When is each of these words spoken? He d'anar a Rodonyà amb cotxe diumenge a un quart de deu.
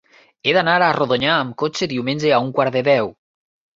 He 0.47 0.53
d'anar 0.55 0.77
a 0.85 0.87
Rodonyà 0.95 1.35
amb 1.43 1.55
cotxe 1.65 1.91
diumenge 1.93 2.33
a 2.39 2.43
un 2.49 2.53
quart 2.57 2.79
de 2.79 2.83
deu. 2.89 3.13